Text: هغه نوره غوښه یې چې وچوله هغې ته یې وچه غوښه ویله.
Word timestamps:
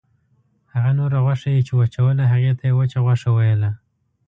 هغه 0.73 0.91
نوره 0.99 1.17
غوښه 1.25 1.49
یې 1.55 1.61
چې 1.67 1.73
وچوله 1.79 2.23
هغې 2.33 2.53
ته 2.59 2.63
یې 2.69 2.75
وچه 2.79 2.99
غوښه 3.05 3.29
ویله. 3.35 3.69